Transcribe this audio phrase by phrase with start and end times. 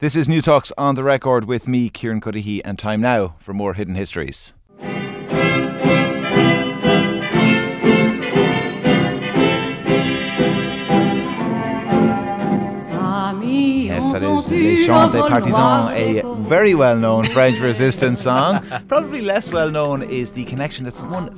[0.00, 3.74] This is Newstalk on the Record with me, Kieran Cuddihy, and time now for more
[3.74, 4.54] hidden histories.
[14.00, 18.64] Yes, that is Le Chant des Partisans, a very well known French resistance song.
[18.88, 21.28] Probably less well known is the connection that one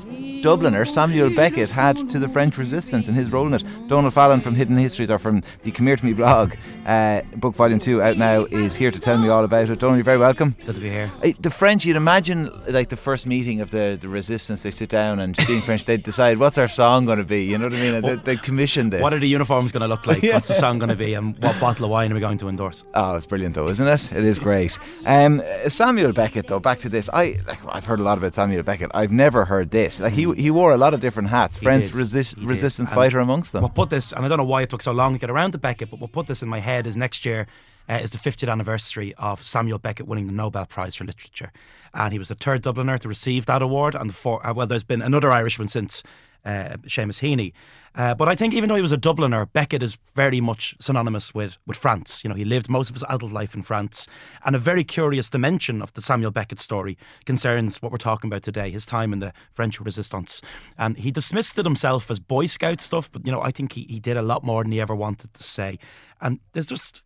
[0.43, 3.65] Dubliner Samuel Beckett had to the French resistance and his role in it.
[3.87, 6.55] Donald Fallon from Hidden Histories or from the Come Here to Me blog,
[6.85, 9.79] uh, book volume two out now, is here to tell me all about it.
[9.79, 10.57] Donald, you're very welcome.
[10.57, 11.13] It's good to be here.
[11.23, 14.89] Uh, the French, you'd imagine like the first meeting of the, the resistance, they sit
[14.89, 17.45] down and being French, they decide what's our song going to be.
[17.45, 18.03] You know what I mean?
[18.03, 19.01] They, they commission this.
[19.01, 20.25] What are the uniforms going to look like?
[20.25, 20.35] yeah.
[20.35, 21.15] What's the song going to be?
[21.15, 22.85] And what bottle of wine are we going to endorse?
[22.95, 24.13] Oh, it's brilliant though, isn't it?
[24.13, 24.77] It is great.
[25.07, 27.09] Um, Samuel Beckett, though, back to this.
[27.13, 28.91] I like, I've heard a lot about Samuel Beckett.
[28.93, 30.01] I've never heard this.
[30.01, 31.57] Like he he wore a lot of different hats.
[31.57, 33.63] He French resi- resistance fighter amongst them.
[33.63, 35.53] We'll put this, and I don't know why it took so long to get around
[35.53, 37.47] to Beckett, but we'll put this in my head is next year
[37.89, 41.53] uh, is the 50th anniversary of Samuel Beckett winning the Nobel Prize for Literature.
[41.95, 43.95] And he was the third Dubliner to receive that award.
[43.95, 46.03] And the four, uh, well, there's been another Irishman since
[46.45, 47.53] uh, Seamus Heaney.
[47.95, 51.35] Uh, but I think even though he was a Dubliner, Beckett is very much synonymous
[51.35, 52.25] with, with France.
[52.25, 54.09] You know, he lived most of his adult life in France.
[54.45, 58.43] And a very curious dimension of the Samuel Beckett story concerns what we're talking about
[58.43, 60.41] today, his time in the French Resistance.
[60.79, 63.83] And he dismissed it himself as Boy Scout stuff, but, you know, I think he,
[63.85, 65.79] he did a lot more than he ever wanted to say.
[66.21, 67.03] And there's just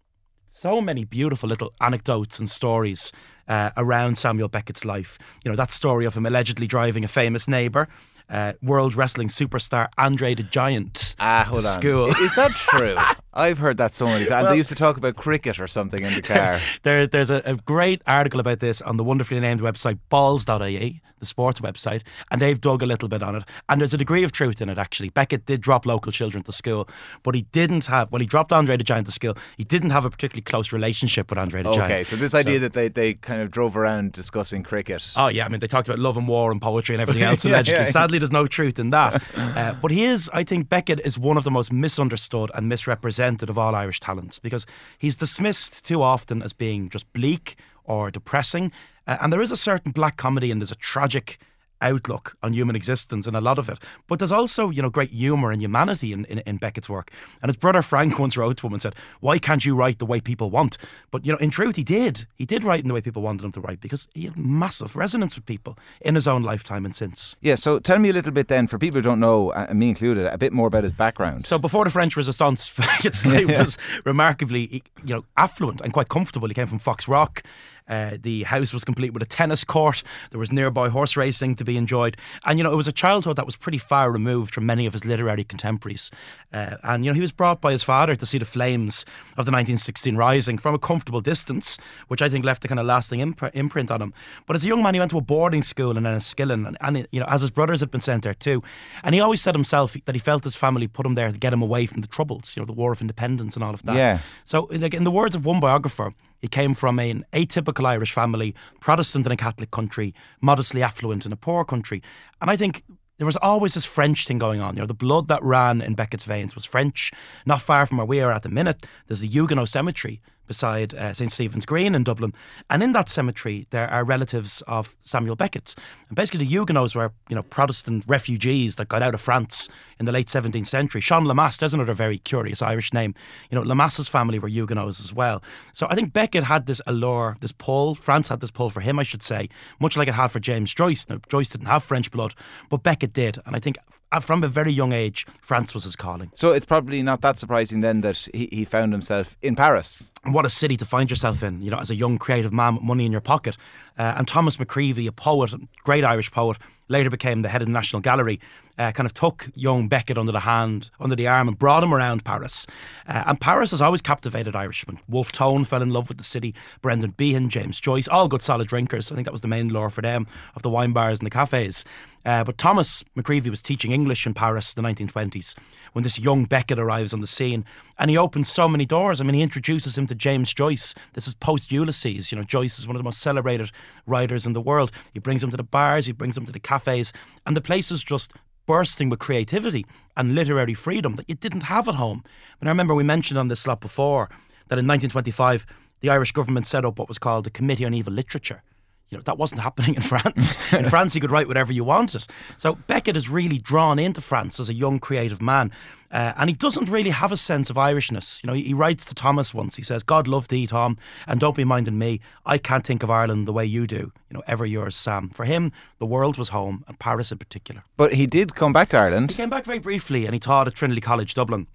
[0.47, 3.12] so many beautiful little anecdotes and stories
[3.48, 5.19] uh, around Samuel Beckett's life.
[5.45, 7.89] You know, that story of him allegedly driving a famous neighbour
[8.28, 11.72] uh, world wrestling superstar Andre the Giant ah, hold on.
[11.72, 12.06] school.
[12.06, 12.96] Is that true?
[13.37, 14.45] I've heard that so many times.
[14.45, 16.61] Well, they used to talk about cricket or something in the car.
[16.83, 21.27] there, there's a, a, great article about this on the wonderfully named website balls.ie, the
[21.27, 23.45] sports website, and they've dug a little bit on it.
[23.69, 25.11] And there's a degree of truth in it, actually.
[25.11, 26.89] Beckett did drop local children to school,
[27.23, 30.05] but he didn't have, when he dropped Andre the Giant to school, he didn't have
[30.05, 31.92] a particularly close relationship with Andre the okay, Giant.
[31.92, 35.12] Okay, so this idea so, that they, they kind of drove around discussing cricket.
[35.17, 35.45] Oh, yeah.
[35.45, 37.81] I mean, they talked about love and war and poetry and everything else, yeah, allegedly.
[37.81, 37.87] Yeah.
[37.87, 39.23] Sadly, there's no truth in that.
[39.37, 43.26] Uh, but he is, I think, Beckett is one of the most misunderstood and misrepresented
[43.27, 44.67] of all Irish talents because
[44.98, 48.73] he's dismissed too often as being just bleak or depressing.
[49.07, 51.39] Uh, and there is a certain black comedy and there's a tragic
[51.81, 53.79] outlook on human existence and a lot of it.
[54.07, 57.11] But there's also, you know, great humour and humanity in, in, in, Beckett's work.
[57.42, 60.07] And his brother Frank once wrote to him and said, Why can't you write the
[60.07, 60.79] way people want?
[61.11, 62.27] But, you know, in truth, he did.
[62.35, 64.97] He did write in the way people wanted him to write because he had massive
[64.97, 67.37] resonance with people in his own lifetime and since.
[67.41, 69.89] Yeah, so tell me a little bit then, for people who don't know, uh, me
[69.89, 71.47] included, a bit more about his background.
[71.47, 73.58] So before the French Resistance, Beckett's life yeah.
[73.64, 76.48] was remarkably, you know, affluent and quite comfortable.
[76.48, 77.43] He came from Foxrock.
[77.89, 80.02] Uh, the house was complete with a tennis court.
[80.30, 82.17] There was nearby horse racing to be enjoyed.
[82.45, 84.92] And, you know, it was a childhood that was pretty far removed from many of
[84.92, 86.11] his literary contemporaries.
[86.52, 89.05] Uh, and, you know, he was brought by his father to see the flames
[89.36, 92.86] of the 1916 Rising from a comfortable distance, which I think left a kind of
[92.86, 94.14] lasting imp- imprint on him.
[94.46, 96.77] But as a young man, he went to a boarding school and then Enniskillen, and,
[96.80, 98.63] and, you know, as his brothers had been sent there too.
[99.05, 101.52] And he always said himself that he felt his family put him there to get
[101.52, 103.96] him away from the troubles, you know, the War of Independence and all of that.
[103.96, 104.19] Yeah.
[104.45, 108.55] So, like, in the words of one biographer, he came from an atypical Irish family,
[108.80, 112.02] Protestant in a Catholic country, modestly affluent in a poor country.
[112.41, 112.85] And I think
[113.19, 114.75] there was always this French thing going on.
[114.75, 117.13] You know, the blood that ran in Beckett's veins was French.
[117.46, 121.12] Not far from where we are at the minute, there's the Huguenot cemetery beside uh,
[121.12, 122.33] St Stephen's Green in Dublin.
[122.70, 125.77] And in that cemetery, there are relatives of Samuel Beckett's.
[126.08, 129.69] And basically, the Huguenots were, you know, Protestant refugees that got out of France
[129.99, 131.00] in the late 17th century.
[131.00, 133.14] Sean Lemass, there's another very curious Irish name.
[133.50, 135.43] You know, Lemass's family were Huguenots as well.
[135.73, 137.94] So I think Beckett had this allure, this pull.
[137.94, 139.49] France had this pull for him, I should say,
[139.81, 141.06] much like it had for James Joyce.
[141.08, 142.34] Now, Joyce didn't have French blood,
[142.69, 143.38] but Beckett did.
[143.46, 143.76] And I think
[144.20, 146.31] from a very young age, France was his calling.
[146.34, 150.11] So it's probably not that surprising then that he, he found himself in Paris.
[150.25, 152.84] What a city to find yourself in, you know, as a young creative man with
[152.84, 153.56] money in your pocket.
[153.99, 155.52] Uh, and Thomas MacGreevy, a poet,
[155.84, 156.58] great Irish poet,
[156.88, 158.40] later became the head of the National Gallery,
[158.79, 161.94] uh, kind of took young Beckett under the hand, under the arm, and brought him
[161.94, 162.67] around Paris.
[163.06, 164.99] Uh, and Paris has always captivated Irishmen.
[165.09, 168.69] Wolfe Tone fell in love with the city, Brendan Behan, James Joyce, all good solid
[168.69, 169.11] drinkers.
[169.11, 171.31] I think that was the main lure for them of the wine bars and the
[171.31, 171.84] cafes.
[172.26, 175.55] Uh, but Thomas MacGreevy was teaching English in Paris in the 1920s
[175.93, 177.64] when this young Beckett arrives on the scene.
[178.00, 179.20] And he opens so many doors.
[179.20, 180.93] I mean, he introduces him to James Joyce.
[181.12, 182.32] This is post Ulysses.
[182.32, 183.70] You know, Joyce is one of the most celebrated
[184.06, 184.90] writers in the world.
[185.14, 187.12] He brings him to the bars, he brings him to the cafes,
[187.46, 188.32] and the place is just
[188.66, 189.86] bursting with creativity
[190.16, 192.22] and literary freedom that you didn't have at home.
[192.60, 194.28] And I remember we mentioned on this slot before
[194.68, 195.66] that in 1925,
[196.00, 198.62] the Irish government set up what was called the Committee on Evil Literature
[199.11, 200.56] You know, that wasn't happening in France.
[200.73, 202.26] in France, you could write whatever you wanted.
[202.56, 205.70] So Beckett is really drawn into France as a young creative man.
[206.11, 208.43] Uh, and he doesn't really have a sense of Irishness.
[208.43, 209.76] You know, he, he, writes to Thomas once.
[209.76, 212.20] He says, "God love thee, Tom, and don't be minding me.
[212.44, 214.12] I can't think of Ireland the way you do.
[214.31, 217.82] You know, ever yours, Sam." For him, the world was home, and Paris in particular.
[217.97, 219.32] But he did come back to Ireland.
[219.32, 221.67] He came back very briefly, and he taught at Trinity College Dublin.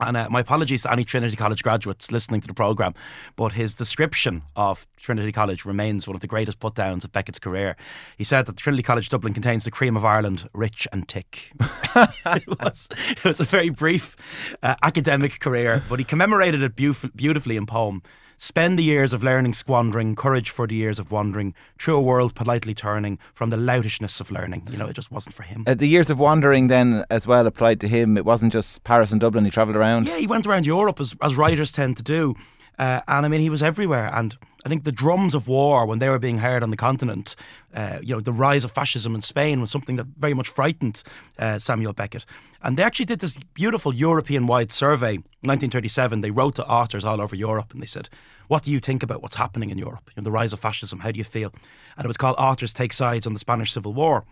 [0.00, 2.94] And uh, my apologies to any Trinity College graduates listening to the programme,
[3.36, 7.38] but his description of Trinity College remains one of the greatest put downs of Beckett's
[7.38, 7.76] career.
[8.16, 11.52] He said that Trinity College Dublin contains the cream of Ireland, rich and thick.
[11.60, 14.16] it, was, it was a very brief
[14.62, 18.02] uh, academic career, but he commemorated it beautifully in poem.
[18.42, 22.34] Spend the years of learning squandering, courage for the years of wandering, through a world
[22.34, 24.66] politely turning from the loutishness of learning.
[24.70, 25.64] You know, it just wasn't for him.
[25.66, 28.16] Uh, the years of wandering then as well applied to him.
[28.16, 30.06] It wasn't just Paris and Dublin, he travelled around.
[30.06, 32.34] Yeah, he went around Europe as, as writers tend to do.
[32.78, 34.10] Uh, and I mean, he was everywhere.
[34.12, 37.36] And I think the drums of war, when they were being heard on the continent,
[37.74, 41.02] uh, you know, the rise of fascism in Spain was something that very much frightened
[41.38, 42.24] uh, Samuel Beckett.
[42.62, 46.20] And they actually did this beautiful European wide survey in 1937.
[46.20, 48.08] They wrote to authors all over Europe and they said,
[48.48, 50.10] What do you think about what's happening in Europe?
[50.14, 51.52] You know, the rise of fascism, how do you feel?
[51.96, 54.24] And it was called Authors Take Sides on the Spanish Civil War.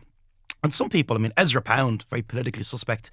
[0.63, 3.11] And some people, I mean, Ezra Pound, very politically suspect,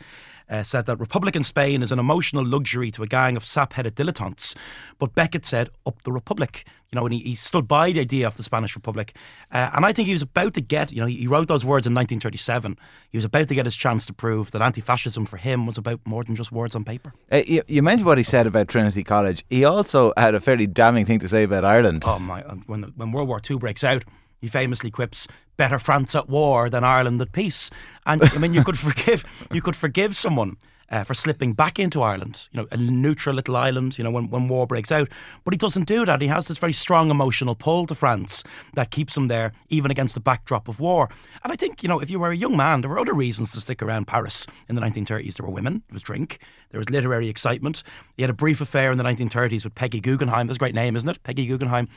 [0.50, 3.95] uh, said that Republican Spain is an emotional luxury to a gang of sap headed
[3.95, 4.56] dilettantes.
[5.00, 6.65] But Beckett said, up the Republic.
[6.92, 9.15] You know, and he, he stood by the idea of the Spanish Republic.
[9.51, 11.86] Uh, and I think he was about to get, you know, he wrote those words
[11.86, 12.77] in 1937.
[13.09, 15.77] He was about to get his chance to prove that anti fascism for him was
[15.77, 17.13] about more than just words on paper.
[17.31, 19.44] Uh, you, you, mentioned what he said about Trinity College.
[19.50, 22.03] He also had a fairly damning thing to say about Ireland.
[22.06, 22.41] Oh, my.
[22.68, 24.03] When, when World War II breaks out,
[24.39, 25.27] he famously quips,
[25.57, 27.69] "Better France at war than Ireland at peace."
[28.05, 30.57] And I mean, you could forgive you could forgive someone
[30.89, 34.29] uh, for slipping back into Ireland, you know, a neutral little island, you know, when,
[34.29, 35.09] when war breaks out.
[35.43, 36.21] But he doesn't do that.
[36.21, 38.43] He has this very strong emotional pull to France
[38.73, 41.09] that keeps him there, even against the backdrop of war.
[41.43, 43.51] And I think, you know, if you were a young man, there were other reasons
[43.53, 45.35] to stick around Paris in the 1930s.
[45.35, 46.39] There were women, there was drink,
[46.69, 47.83] there was literary excitement.
[48.15, 50.47] He had a brief affair in the 1930s with Peggy Guggenheim.
[50.47, 51.23] That's a great name, isn't it?
[51.23, 51.88] Peggy Guggenheim,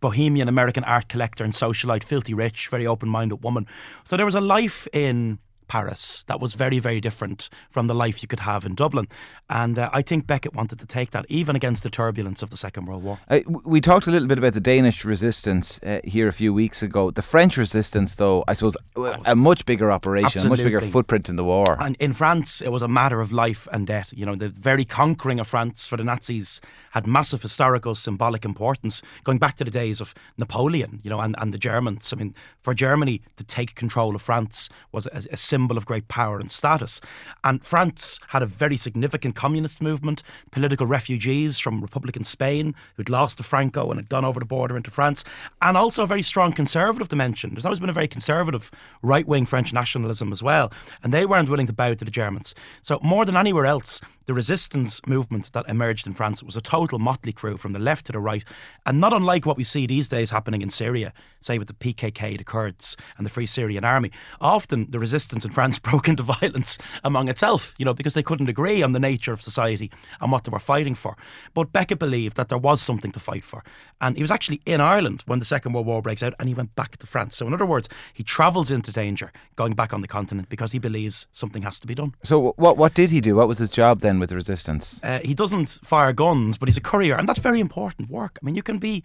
[0.00, 3.66] bohemian American art collector and socialite, filthy rich, very open minded woman.
[4.04, 6.24] So there was a life in Paris.
[6.26, 9.06] That was very, very different from the life you could have in Dublin.
[9.48, 12.56] And uh, I think Beckett wanted to take that, even against the turbulence of the
[12.56, 13.18] Second World War.
[13.28, 16.82] Uh, we talked a little bit about the Danish resistance uh, here a few weeks
[16.82, 17.10] ago.
[17.10, 18.76] The French resistance, though, I suppose,
[19.24, 20.64] a much bigger operation, absolutely.
[20.64, 21.76] a much bigger footprint in the war.
[21.80, 24.12] And in France, it was a matter of life and death.
[24.16, 26.60] You know, the very conquering of France for the Nazis
[26.92, 31.34] had massive historical, symbolic importance, going back to the days of Napoleon, you know, and,
[31.38, 32.12] and the Germans.
[32.12, 36.06] I mean, for Germany to take control of France was a, a symbol of great
[36.06, 37.00] power and status.
[37.42, 40.22] And France had a very significant communist movement,
[40.52, 44.76] political refugees from Republican Spain who'd lost to Franco and had gone over the border
[44.76, 45.24] into France,
[45.60, 47.50] and also a very strong conservative dimension.
[47.50, 48.70] There's always been a very conservative
[49.02, 50.70] right wing French nationalism as well,
[51.02, 52.54] and they weren't willing to bow to the Germans.
[52.80, 56.98] So, more than anywhere else, the resistance movement that emerged in France was a total
[56.98, 58.44] motley crew from the left to the right,
[58.84, 62.36] and not unlike what we see these days happening in Syria, say with the PKK,
[62.36, 64.10] the Kurds, and the Free Syrian Army.
[64.38, 68.50] Often the resistance in France broke into violence among itself, you know, because they couldn't
[68.50, 69.90] agree on the nature of society
[70.20, 71.16] and what they were fighting for.
[71.54, 73.64] But Beckett believed that there was something to fight for,
[73.98, 76.54] and he was actually in Ireland when the Second World War breaks out, and he
[76.54, 77.34] went back to France.
[77.34, 80.78] So, in other words, he travels into danger, going back on the continent because he
[80.78, 82.14] believes something has to be done.
[82.22, 83.36] So, what what did he do?
[83.36, 84.17] What was his job then?
[84.18, 85.02] With the resistance?
[85.02, 88.38] Uh, he doesn't fire guns, but he's a courier, and that's very important work.
[88.42, 89.02] I mean, you can be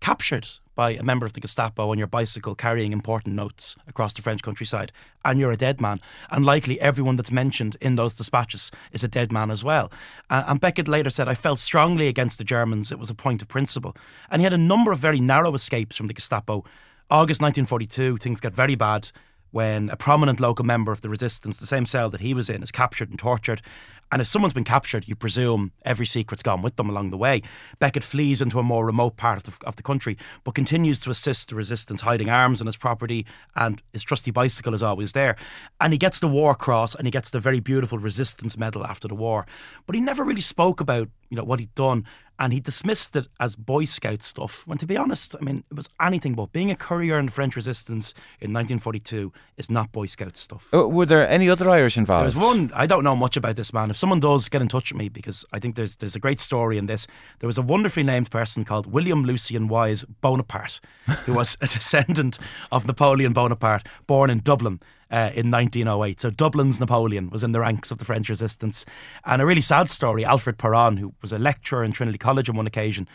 [0.00, 4.22] captured by a member of the Gestapo on your bicycle carrying important notes across the
[4.22, 4.92] French countryside,
[5.24, 6.00] and you're a dead man.
[6.30, 9.92] And likely everyone that's mentioned in those dispatches is a dead man as well.
[10.30, 12.90] Uh, and Beckett later said, I felt strongly against the Germans.
[12.90, 13.94] It was a point of principle.
[14.30, 16.64] And he had a number of very narrow escapes from the Gestapo.
[17.10, 19.10] August 1942, things got very bad
[19.50, 22.62] when a prominent local member of the resistance, the same cell that he was in,
[22.62, 23.60] is captured and tortured.
[24.12, 27.42] And if someone's been captured, you presume every secret's gone with them along the way.
[27.78, 31.10] Beckett flees into a more remote part of the, of the country, but continues to
[31.10, 35.36] assist the resistance, hiding arms on his property, and his trusty bicycle is always there.
[35.80, 39.06] And he gets the War Cross and he gets the very beautiful Resistance Medal after
[39.06, 39.46] the war.
[39.86, 42.04] But he never really spoke about you know what he'd done
[42.40, 44.66] and he dismissed it as Boy Scout stuff.
[44.66, 46.52] When to be honest, I mean, it was anything but.
[46.52, 50.68] Being a courier in the French resistance in 1942 is not Boy Scout stuff.
[50.74, 52.24] Uh, were there any other Irish involved?
[52.24, 52.72] There's one.
[52.74, 53.90] I don't know much about this man.
[53.90, 56.40] If someone does, get in touch with me because I think there's there's a great
[56.40, 57.06] story in this.
[57.40, 60.80] There was a wonderfully named person called William Lucian Wyse Bonaparte,
[61.26, 62.38] who was a descendant
[62.72, 64.80] of Napoleon Bonaparte, born in Dublin.
[65.12, 66.20] Uh, in 1908.
[66.20, 68.86] So Dublin's Napoleon was in the ranks of the French resistance.
[69.24, 72.54] And a really sad story Alfred Péron, who was a lecturer in Trinity College on
[72.54, 73.08] one occasion,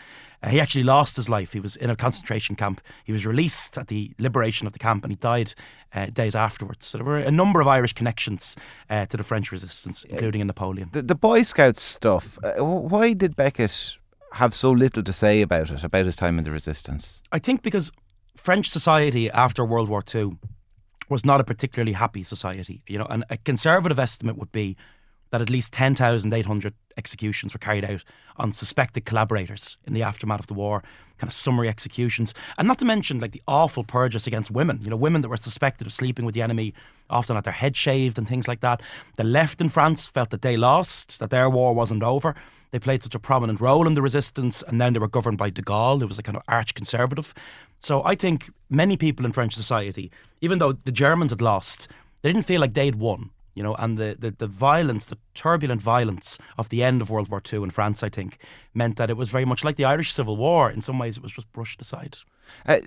[0.44, 1.54] uh, he actually lost his life.
[1.54, 2.82] He was in a concentration camp.
[3.06, 5.54] He was released at the liberation of the camp and he died
[5.94, 6.86] uh, days afterwards.
[6.86, 8.58] So there were a number of Irish connections
[8.90, 10.90] uh, to the French resistance, including in Napoleon.
[10.92, 13.98] The, the Boy Scouts stuff, uh, why did Beckett
[14.34, 17.24] have so little to say about it, about his time in the resistance?
[17.32, 17.92] I think because
[18.36, 20.38] French society after World War II
[21.10, 22.82] was not a particularly happy society.
[22.88, 24.76] You know, and a conservative estimate would be
[25.32, 28.04] that at least 10,800 executions were carried out
[28.38, 30.84] on suspected collaborators in the aftermath of the war,
[31.18, 32.34] kind of summary executions.
[32.58, 35.38] And not to mention like the awful purges against women, you know, women that were
[35.38, 36.74] suspected of sleeping with the enemy,
[37.10, 38.82] often had their head shaved and things like that.
[39.18, 42.36] The left in France felt that they lost, that their war wasn't over.
[42.72, 45.50] They played such a prominent role in the resistance, and then they were governed by
[45.50, 47.34] de Gaulle, who was a kind of arch conservative.
[47.80, 50.12] So I think many people in French society,
[50.42, 51.88] even though the Germans had lost,
[52.22, 55.82] they didn't feel like they'd won you know, and the, the, the violence, the turbulent
[55.82, 58.38] violence of the end of World War II in France, I think,
[58.74, 60.70] meant that it was very much like the Irish Civil War.
[60.70, 62.18] In some ways, it was just brushed aside.
[62.68, 62.80] Uh,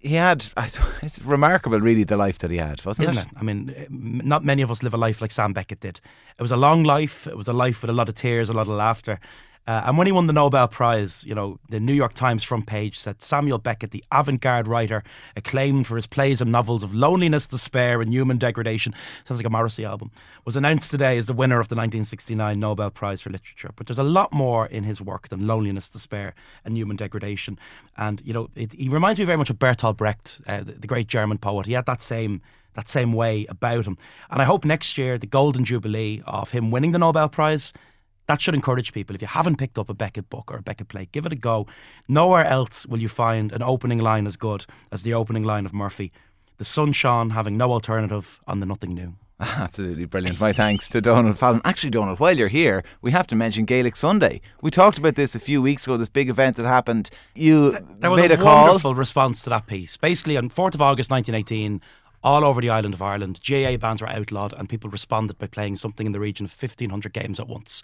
[0.00, 0.46] he had,
[1.02, 3.30] it's remarkable, really, the life that he had, wasn't Isn't it?
[3.30, 3.36] it?
[3.36, 6.00] I mean, eh, not many of us live a life like Sam Beckett did.
[6.38, 8.54] It was a long life, it was a life with a lot of tears, a
[8.54, 9.20] lot of laughter.
[9.66, 12.66] Uh, and when he won the Nobel Prize, you know, the New York Times front
[12.66, 15.02] page said Samuel Beckett, the avant garde writer,
[15.36, 19.50] acclaimed for his plays and novels of loneliness, despair, and human degradation, sounds like a
[19.50, 20.10] Morrissey album,
[20.44, 23.70] was announced today as the winner of the 1969 Nobel Prize for Literature.
[23.76, 27.58] But there's a lot more in his work than loneliness, despair, and human degradation.
[27.96, 30.86] And, you know, it, he reminds me very much of Bertolt Brecht, uh, the, the
[30.86, 31.66] great German poet.
[31.66, 32.40] He had that same
[32.74, 33.98] that same way about him.
[34.30, 37.72] And I hope next year, the golden jubilee of him winning the Nobel Prize,
[38.30, 39.16] that should encourage people.
[39.16, 41.36] If you haven't picked up a Beckett book or a Beckett play, give it a
[41.36, 41.66] go.
[42.08, 45.74] Nowhere else will you find an opening line as good as the opening line of
[45.74, 46.12] Murphy.
[46.58, 49.16] The sun shone, having no alternative on the nothing new.
[49.40, 50.38] Absolutely brilliant.
[50.38, 51.60] My thanks to Donald Fallon.
[51.64, 54.40] Actually, Donald, while you're here, we have to mention Gaelic Sunday.
[54.62, 57.10] We talked about this a few weeks ago, this big event that happened.
[57.34, 59.96] You there was made a, a wonderful response to that piece.
[59.96, 61.80] Basically, on 4th of August 1918,
[62.22, 65.76] all over the island of Ireland, GAA bands were outlawed and people responded by playing
[65.76, 67.82] something in the region of 1,500 games at once.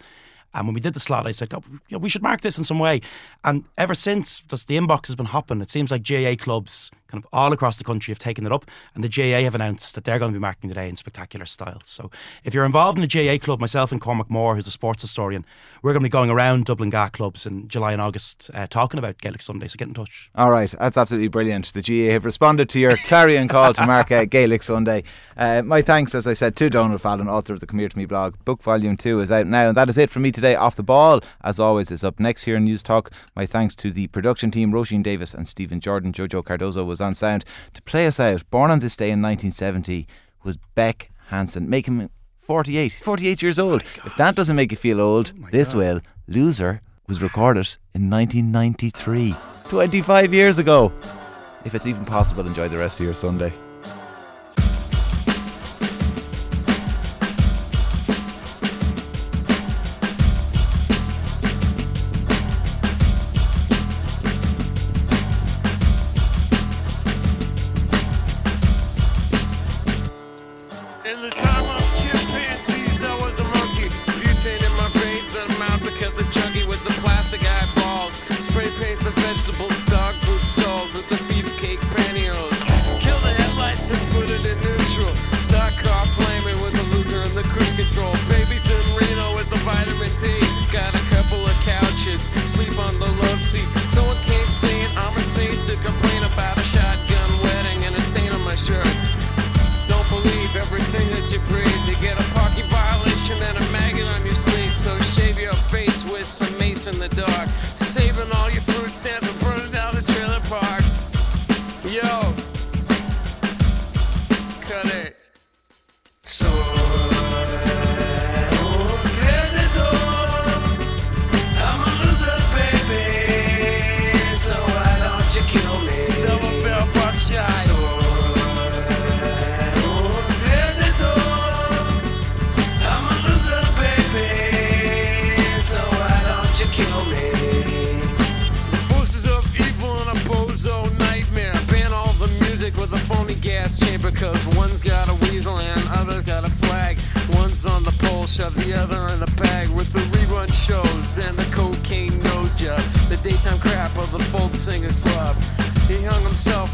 [0.53, 2.79] And when we did the slot, I said, oh, we should mark this in some
[2.79, 3.01] way.
[3.43, 5.61] And ever since, just the inbox has been hopping.
[5.61, 8.69] It seems like GAA clubs kind of all across the country have taken it up,
[8.93, 11.45] and the GAA have announced that they're going to be marking the day in spectacular
[11.45, 11.79] style.
[11.83, 12.11] So
[12.43, 15.45] if you're involved in the GAA club, myself and Cormac Moore, who's a sports historian,
[15.81, 18.97] we're going to be going around Dublin GAA clubs in July and August uh, talking
[18.97, 19.67] about Gaelic Sunday.
[19.67, 20.29] So get in touch.
[20.35, 21.73] All right, that's absolutely brilliant.
[21.73, 25.03] The GAA have responded to your clarion call to mark uh, Gaelic Sunday.
[25.35, 27.97] Uh, my thanks, as I said, to Donald Fallon, author of the Come Here to
[27.97, 28.35] Me blog.
[28.45, 30.55] Book volume two is out now, and that is it for me today.
[30.55, 33.11] Off the ball, as always, is up next here in Newstalk.
[33.35, 36.11] My thanks to the production team, Roisin Davis and Stephen Jordan.
[36.11, 37.45] Jojo Cardozo was on sound.
[37.73, 40.07] To play us out, born on this day in 1970,
[40.43, 42.91] was Beck Hansen, making him 48.
[42.91, 43.83] He's 48 years old.
[43.99, 45.77] Oh if that doesn't make you feel old, oh this God.
[45.77, 46.01] will.
[46.27, 49.35] Loser was recorded in 1993,
[49.65, 50.91] 25 years ago.
[51.65, 53.53] If it's even possible, enjoy the rest of your Sunday.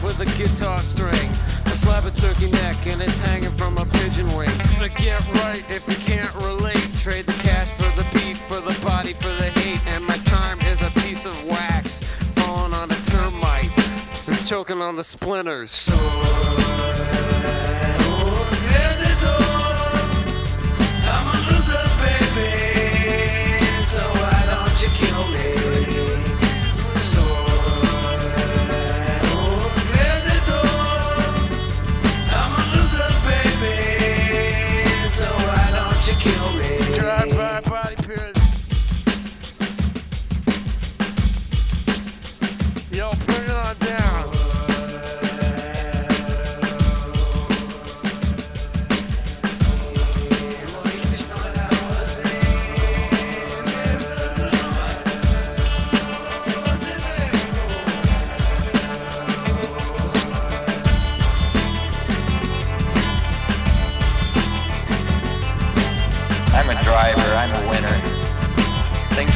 [0.03, 1.29] With a guitar string
[1.65, 4.51] A slab of turkey neck and it's hanging from a pigeon wing.
[4.77, 6.93] But get right if you can't relate.
[6.93, 9.79] Trade the cash for the beef, for the body, for the hate.
[9.87, 12.03] And my time is a piece of wax
[12.35, 13.71] falling on a termite.
[14.27, 15.89] It's choking on the splinters.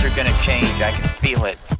[0.08, 1.77] Are gonna change, I can feel it.